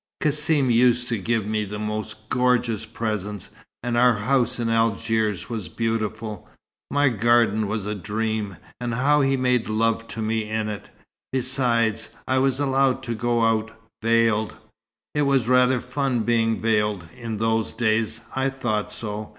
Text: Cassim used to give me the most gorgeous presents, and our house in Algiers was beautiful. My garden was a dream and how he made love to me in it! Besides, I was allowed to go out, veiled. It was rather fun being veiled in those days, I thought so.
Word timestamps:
Cassim 0.19 0.71
used 0.71 1.09
to 1.09 1.17
give 1.19 1.45
me 1.45 1.63
the 1.63 1.77
most 1.77 2.27
gorgeous 2.29 2.87
presents, 2.87 3.51
and 3.83 3.95
our 3.95 4.15
house 4.15 4.59
in 4.59 4.67
Algiers 4.67 5.47
was 5.47 5.69
beautiful. 5.69 6.49
My 6.89 7.09
garden 7.09 7.67
was 7.67 7.85
a 7.85 7.93
dream 7.93 8.57
and 8.79 8.95
how 8.95 9.21
he 9.21 9.37
made 9.37 9.69
love 9.69 10.07
to 10.07 10.21
me 10.23 10.49
in 10.49 10.69
it! 10.69 10.89
Besides, 11.31 12.09
I 12.27 12.39
was 12.39 12.59
allowed 12.59 13.03
to 13.03 13.13
go 13.13 13.43
out, 13.43 13.79
veiled. 14.01 14.57
It 15.13 15.21
was 15.21 15.47
rather 15.47 15.79
fun 15.79 16.21
being 16.21 16.59
veiled 16.59 17.07
in 17.15 17.37
those 17.37 17.71
days, 17.71 18.21
I 18.35 18.49
thought 18.49 18.91
so. 18.91 19.29